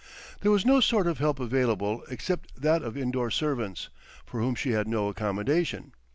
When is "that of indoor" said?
2.59-3.29